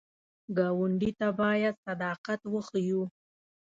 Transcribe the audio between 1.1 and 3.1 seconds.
ته باید صداقت وښیو